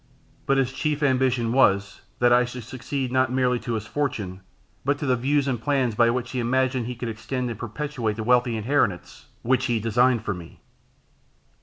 But 0.47 0.57
his 0.57 0.73
chief 0.73 1.03
ambition 1.03 1.51
was, 1.51 2.01
that 2.17 2.33
I 2.33 2.43
should 2.43 2.63
succeed 2.63 3.11
not 3.11 3.31
merely 3.31 3.59
to 3.59 3.73
his 3.73 3.85
fortune, 3.85 4.41
but 4.83 4.97
to 4.97 5.05
the 5.05 5.15
views 5.15 5.47
and 5.47 5.61
plans 5.61 5.93
by 5.93 6.09
which 6.09 6.31
he 6.31 6.39
imagined 6.39 6.87
he 6.87 6.95
could 6.95 7.07
extend 7.07 7.51
and 7.51 7.59
perpetuate 7.59 8.15
the 8.15 8.23
wealthy 8.23 8.57
inheritance 8.57 9.27
which 9.43 9.65
he 9.65 9.79
designed 9.79 10.25
for 10.25 10.33
me. 10.33 10.59